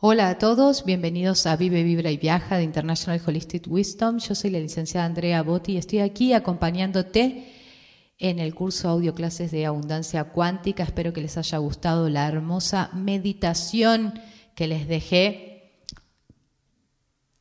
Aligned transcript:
Hola 0.00 0.28
a 0.28 0.38
todos, 0.38 0.84
bienvenidos 0.84 1.44
a 1.46 1.56
Vive, 1.56 1.82
Vibra 1.82 2.12
y 2.12 2.18
Viaja 2.18 2.56
de 2.56 2.62
International 2.62 3.20
Holistic 3.26 3.66
Wisdom. 3.66 4.18
Yo 4.18 4.36
soy 4.36 4.50
la 4.50 4.60
licenciada 4.60 5.04
Andrea 5.04 5.42
Botti 5.42 5.72
y 5.72 5.76
estoy 5.76 5.98
aquí 5.98 6.34
acompañándote 6.34 7.52
en 8.16 8.38
el 8.38 8.54
curso 8.54 8.90
Audio 8.90 9.12
Clases 9.12 9.50
de 9.50 9.66
Abundancia 9.66 10.22
Cuántica. 10.22 10.84
Espero 10.84 11.12
que 11.12 11.20
les 11.20 11.36
haya 11.36 11.58
gustado 11.58 12.08
la 12.08 12.28
hermosa 12.28 12.90
meditación 12.94 14.20
que 14.54 14.68
les 14.68 14.86
dejé 14.86 15.82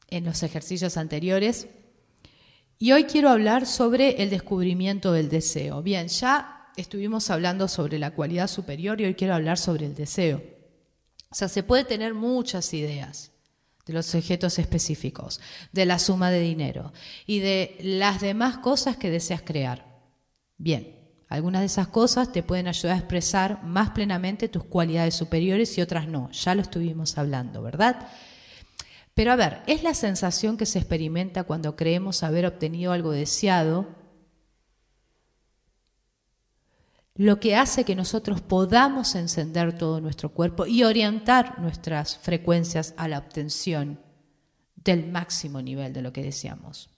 en 0.07 0.25
los 0.25 0.41
ejercicios 0.41 0.97
anteriores. 0.97 1.67
Y 2.79 2.91
hoy 2.91 3.03
quiero 3.03 3.29
hablar 3.29 3.67
sobre 3.67 4.23
el 4.23 4.31
descubrimiento 4.31 5.11
del 5.11 5.29
deseo. 5.29 5.83
Bien, 5.83 6.07
ya 6.07 6.71
estuvimos 6.75 7.29
hablando 7.29 7.67
sobre 7.67 7.99
la 7.99 8.15
cualidad 8.15 8.47
superior 8.47 8.99
y 8.99 9.05
hoy 9.05 9.13
quiero 9.13 9.35
hablar 9.35 9.59
sobre 9.59 9.85
el 9.85 9.93
deseo. 9.93 10.56
O 11.29 11.35
sea, 11.35 11.47
se 11.47 11.63
puede 11.63 11.83
tener 11.83 12.13
muchas 12.13 12.73
ideas 12.73 13.31
de 13.85 13.93
los 13.93 14.13
objetos 14.15 14.59
específicos, 14.59 15.39
de 15.71 15.85
la 15.85 15.99
suma 15.99 16.29
de 16.29 16.41
dinero 16.41 16.93
y 17.25 17.39
de 17.39 17.77
las 17.81 18.21
demás 18.21 18.57
cosas 18.57 18.97
que 18.97 19.09
deseas 19.09 19.41
crear. 19.41 19.85
Bien, 20.57 20.97
algunas 21.29 21.61
de 21.61 21.67
esas 21.67 21.87
cosas 21.87 22.31
te 22.31 22.43
pueden 22.43 22.67
ayudar 22.67 22.95
a 22.95 22.99
expresar 22.99 23.63
más 23.63 23.91
plenamente 23.91 24.49
tus 24.49 24.63
cualidades 24.63 25.15
superiores 25.15 25.77
y 25.77 25.81
otras 25.81 26.07
no. 26.07 26.31
Ya 26.31 26.55
lo 26.55 26.61
estuvimos 26.61 27.17
hablando, 27.17 27.61
¿verdad? 27.61 28.07
Pero 29.13 29.31
a 29.31 29.35
ver, 29.35 29.61
¿es 29.67 29.83
la 29.83 29.93
sensación 29.93 30.57
que 30.57 30.65
se 30.65 30.79
experimenta 30.79 31.43
cuando 31.43 31.75
creemos 31.75 32.23
haber 32.23 32.45
obtenido 32.45 32.91
algo 32.91 33.11
deseado 33.11 33.96
lo 37.17 37.39
que 37.39 37.55
hace 37.55 37.83
que 37.83 37.95
nosotros 37.95 38.41
podamos 38.41 39.15
encender 39.15 39.75
todo 39.75 39.99
nuestro 39.99 40.29
cuerpo 40.29 40.67
y 40.67 40.83
orientar 40.83 41.59
nuestras 41.59 42.17
frecuencias 42.17 42.93
a 42.95 43.07
la 43.07 43.17
obtención 43.17 43.99
del 44.75 45.07
máximo 45.11 45.61
nivel 45.61 45.93
de 45.93 46.03
lo 46.03 46.13
que 46.13 46.21
deseamos. 46.21 46.91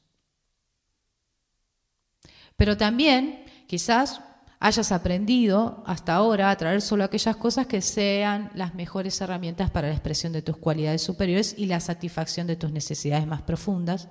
Pero 2.57 2.75
también 2.75 3.45
quizás 3.65 4.19
hayas 4.59 4.91
aprendido 4.91 5.83
hasta 5.87 6.15
ahora 6.15 6.51
a 6.51 6.57
traer 6.57 6.81
solo 6.81 7.05
aquellas 7.05 7.37
cosas 7.37 7.65
que 7.65 7.81
sean 7.81 8.51
las 8.55 8.75
mejores 8.75 9.21
herramientas 9.21 9.71
para 9.71 9.87
la 9.87 9.93
expresión 9.93 10.33
de 10.33 10.41
tus 10.41 10.57
cualidades 10.57 11.01
superiores 11.01 11.55
y 11.57 11.67
la 11.67 11.79
satisfacción 11.79 12.45
de 12.45 12.57
tus 12.57 12.73
necesidades 12.73 13.25
más 13.25 13.43
profundas, 13.43 14.09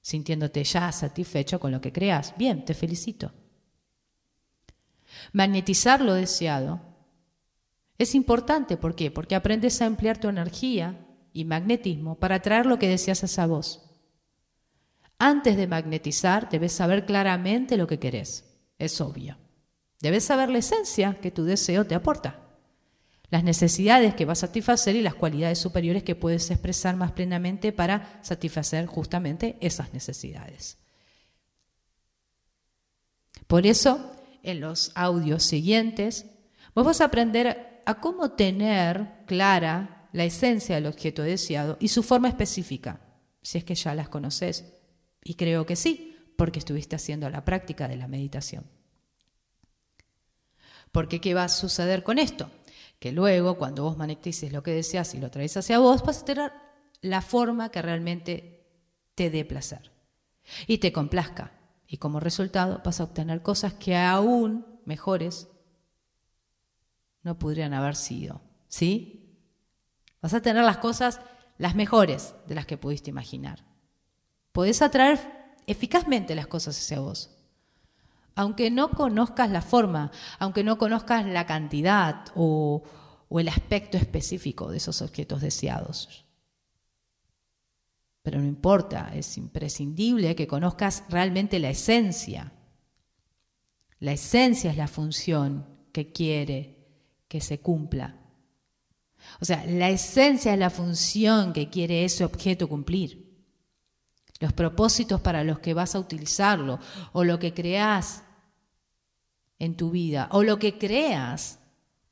sintiéndote 0.00 0.64
ya 0.64 0.90
satisfecho 0.92 1.60
con 1.60 1.72
lo 1.72 1.82
que 1.82 1.92
creas. 1.92 2.32
Bien, 2.38 2.64
te 2.64 2.72
felicito. 2.72 3.32
Magnetizar 5.32 6.00
lo 6.00 6.14
deseado 6.14 6.80
es 7.98 8.14
importante, 8.14 8.76
¿por 8.76 8.94
qué? 8.94 9.10
Porque 9.10 9.34
aprendes 9.34 9.80
a 9.80 9.86
emplear 9.86 10.18
tu 10.18 10.28
energía 10.28 11.06
y 11.32 11.44
magnetismo 11.44 12.18
para 12.18 12.36
atraer 12.36 12.66
lo 12.66 12.78
que 12.78 12.88
deseas 12.88 13.22
a 13.22 13.26
esa 13.26 13.46
voz. 13.46 13.82
Antes 15.18 15.56
de 15.56 15.66
magnetizar, 15.66 16.50
debes 16.50 16.72
saber 16.72 17.06
claramente 17.06 17.76
lo 17.76 17.86
que 17.86 17.98
querés. 17.98 18.44
Es 18.78 19.00
obvio. 19.00 19.38
Debes 20.00 20.24
saber 20.24 20.50
la 20.50 20.58
esencia 20.58 21.18
que 21.20 21.30
tu 21.30 21.44
deseo 21.44 21.86
te 21.86 21.94
aporta, 21.94 22.40
las 23.30 23.42
necesidades 23.42 24.14
que 24.14 24.26
va 24.26 24.34
a 24.34 24.36
satisfacer 24.36 24.94
y 24.94 25.00
las 25.00 25.14
cualidades 25.14 25.58
superiores 25.58 26.02
que 26.02 26.14
puedes 26.14 26.50
expresar 26.50 26.96
más 26.96 27.12
plenamente 27.12 27.72
para 27.72 28.20
satisfacer 28.22 28.84
justamente 28.86 29.56
esas 29.60 29.94
necesidades. 29.94 30.76
Por 33.46 33.66
eso, 33.66 34.15
en 34.46 34.60
los 34.60 34.92
audios 34.94 35.42
siguientes, 35.42 36.26
vos 36.74 36.86
vas 36.86 37.00
a 37.00 37.06
aprender 37.06 37.82
a 37.84 38.00
cómo 38.00 38.30
tener 38.30 39.24
clara 39.26 40.08
la 40.12 40.24
esencia 40.24 40.76
del 40.76 40.86
objeto 40.86 41.22
deseado 41.22 41.76
y 41.80 41.88
su 41.88 42.02
forma 42.02 42.28
específica, 42.28 43.00
si 43.42 43.58
es 43.58 43.64
que 43.64 43.74
ya 43.74 43.94
las 43.94 44.08
conoces. 44.08 44.64
Y 45.22 45.34
creo 45.34 45.66
que 45.66 45.76
sí, 45.76 46.16
porque 46.36 46.60
estuviste 46.60 46.96
haciendo 46.96 47.28
la 47.28 47.44
práctica 47.44 47.88
de 47.88 47.96
la 47.96 48.08
meditación. 48.08 48.64
Porque 50.92 51.20
¿qué 51.20 51.34
va 51.34 51.44
a 51.44 51.48
suceder 51.48 52.04
con 52.04 52.18
esto? 52.18 52.50
Que 53.00 53.12
luego, 53.12 53.58
cuando 53.58 53.82
vos 53.82 53.96
magnetices 53.96 54.52
lo 54.52 54.62
que 54.62 54.70
deseas 54.70 55.12
y 55.14 55.18
lo 55.18 55.30
traes 55.30 55.56
hacia 55.56 55.80
vos, 55.80 56.02
vas 56.04 56.22
a 56.22 56.24
tener 56.24 56.52
la 57.02 57.20
forma 57.20 57.70
que 57.70 57.82
realmente 57.82 58.64
te 59.16 59.28
dé 59.28 59.44
placer 59.44 59.90
y 60.68 60.78
te 60.78 60.92
complazca 60.92 61.52
y 61.86 61.98
como 61.98 62.20
resultado 62.20 62.80
vas 62.84 63.00
a 63.00 63.04
obtener 63.04 63.42
cosas 63.42 63.74
que 63.74 63.96
aún 63.96 64.66
mejores 64.84 65.48
no 67.22 67.38
podrían 67.38 67.74
haber 67.74 67.96
sido. 67.96 68.40
¿Sí? 68.68 69.38
Vas 70.20 70.34
a 70.34 70.42
tener 70.42 70.64
las 70.64 70.78
cosas 70.78 71.20
las 71.58 71.74
mejores 71.74 72.34
de 72.46 72.54
las 72.54 72.66
que 72.66 72.76
pudiste 72.76 73.10
imaginar. 73.10 73.64
Podés 74.52 74.82
atraer 74.82 75.18
eficazmente 75.66 76.34
las 76.34 76.46
cosas 76.46 76.78
hacia 76.78 77.00
vos. 77.00 77.30
Aunque 78.34 78.70
no 78.70 78.90
conozcas 78.90 79.50
la 79.50 79.62
forma, 79.62 80.10
aunque 80.38 80.64
no 80.64 80.78
conozcas 80.78 81.24
la 81.24 81.46
cantidad 81.46 82.24
o, 82.34 82.82
o 83.28 83.40
el 83.40 83.48
aspecto 83.48 83.96
específico 83.96 84.70
de 84.70 84.76
esos 84.76 85.00
objetos 85.00 85.40
deseados. 85.40 86.25
Pero 88.26 88.40
no 88.40 88.48
importa, 88.48 89.12
es 89.14 89.38
imprescindible 89.38 90.34
que 90.34 90.48
conozcas 90.48 91.04
realmente 91.08 91.60
la 91.60 91.70
esencia. 91.70 92.52
La 94.00 94.10
esencia 94.10 94.68
es 94.68 94.76
la 94.76 94.88
función 94.88 95.64
que 95.92 96.10
quiere 96.10 96.88
que 97.28 97.40
se 97.40 97.60
cumpla. 97.60 98.16
O 99.40 99.44
sea, 99.44 99.64
la 99.66 99.90
esencia 99.90 100.52
es 100.52 100.58
la 100.58 100.70
función 100.70 101.52
que 101.52 101.70
quiere 101.70 102.04
ese 102.04 102.24
objeto 102.24 102.68
cumplir. 102.68 103.46
Los 104.40 104.52
propósitos 104.52 105.20
para 105.20 105.44
los 105.44 105.60
que 105.60 105.74
vas 105.74 105.94
a 105.94 106.00
utilizarlo 106.00 106.80
o 107.12 107.22
lo 107.22 107.38
que 107.38 107.54
creas 107.54 108.24
en 109.60 109.76
tu 109.76 109.92
vida 109.92 110.28
o 110.32 110.42
lo 110.42 110.58
que 110.58 110.78
creas 110.78 111.60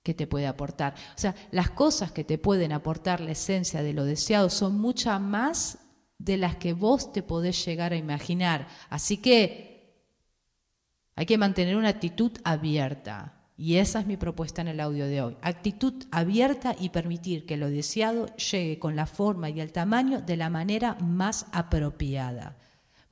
que 0.04 0.14
te 0.14 0.28
puede 0.28 0.46
aportar. 0.46 0.94
O 1.16 1.18
sea, 1.18 1.34
las 1.50 1.70
cosas 1.70 2.12
que 2.12 2.22
te 2.22 2.38
pueden 2.38 2.70
aportar 2.70 3.20
la 3.20 3.32
esencia 3.32 3.82
de 3.82 3.94
lo 3.94 4.04
deseado 4.04 4.48
son 4.48 4.78
muchas 4.78 5.20
más 5.20 5.80
de 6.24 6.36
las 6.38 6.56
que 6.56 6.72
vos 6.72 7.12
te 7.12 7.22
podés 7.22 7.64
llegar 7.64 7.92
a 7.92 7.96
imaginar. 7.96 8.66
Así 8.88 9.18
que 9.18 9.74
hay 11.14 11.26
que 11.26 11.38
mantener 11.38 11.76
una 11.76 11.90
actitud 11.90 12.32
abierta. 12.44 13.40
Y 13.56 13.76
esa 13.76 14.00
es 14.00 14.06
mi 14.06 14.16
propuesta 14.16 14.62
en 14.62 14.68
el 14.68 14.80
audio 14.80 15.06
de 15.06 15.22
hoy. 15.22 15.36
Actitud 15.40 16.04
abierta 16.10 16.74
y 16.78 16.88
permitir 16.88 17.46
que 17.46 17.56
lo 17.56 17.70
deseado 17.70 18.26
llegue 18.36 18.80
con 18.80 18.96
la 18.96 19.06
forma 19.06 19.48
y 19.48 19.60
el 19.60 19.70
tamaño 19.70 20.20
de 20.20 20.36
la 20.36 20.50
manera 20.50 20.96
más 21.00 21.46
apropiada. 21.52 22.56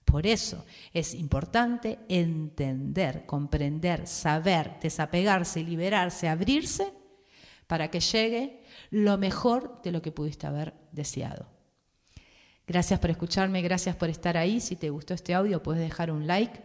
Por 0.04 0.26
eso 0.26 0.64
es 0.92 1.14
importante 1.14 2.00
entender, 2.08 3.24
comprender, 3.24 4.08
saber, 4.08 4.80
desapegarse, 4.82 5.62
liberarse, 5.62 6.28
abrirse 6.28 6.92
para 7.68 7.88
que 7.88 8.00
llegue 8.00 8.62
lo 8.90 9.16
mejor 9.16 9.80
de 9.82 9.92
lo 9.92 10.02
que 10.02 10.10
pudiste 10.10 10.48
haber 10.48 10.74
deseado. 10.90 11.51
Gracias 12.66 13.00
por 13.00 13.10
escucharme, 13.10 13.62
gracias 13.62 13.96
por 13.96 14.08
estar 14.08 14.36
ahí. 14.36 14.60
Si 14.60 14.76
te 14.76 14.90
gustó 14.90 15.14
este 15.14 15.34
audio, 15.34 15.62
puedes 15.62 15.82
dejar 15.82 16.10
un 16.10 16.26
like 16.26 16.60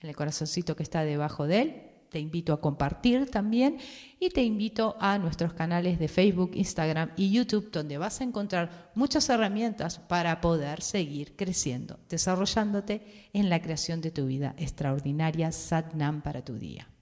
en 0.00 0.08
el 0.08 0.16
corazoncito 0.16 0.76
que 0.76 0.82
está 0.82 1.04
debajo 1.04 1.46
de 1.46 1.62
él. 1.62 1.82
Te 2.10 2.20
invito 2.20 2.52
a 2.52 2.60
compartir 2.60 3.28
también 3.28 3.78
y 4.20 4.28
te 4.28 4.44
invito 4.44 4.96
a 5.00 5.18
nuestros 5.18 5.52
canales 5.52 5.98
de 5.98 6.06
Facebook, 6.06 6.52
Instagram 6.54 7.10
y 7.16 7.32
YouTube, 7.32 7.72
donde 7.72 7.98
vas 7.98 8.20
a 8.20 8.24
encontrar 8.24 8.92
muchas 8.94 9.28
herramientas 9.28 9.98
para 9.98 10.40
poder 10.40 10.80
seguir 10.80 11.34
creciendo, 11.34 11.98
desarrollándote 12.08 13.28
en 13.32 13.50
la 13.50 13.60
creación 13.60 14.00
de 14.00 14.12
tu 14.12 14.26
vida 14.26 14.54
extraordinaria, 14.58 15.50
Satnam 15.50 16.22
para 16.22 16.44
tu 16.44 16.54
día. 16.54 16.93